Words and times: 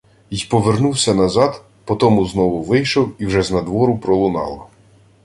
Й 0.29 0.47
повернувся 0.49 1.13
назад, 1.13 1.63
потому 1.85 2.25
знову 2.25 2.61
вийшов, 2.63 3.11
і 3.21 3.25
вже 3.25 3.41
знадвору 3.43 3.97
пролунало: 3.97 4.67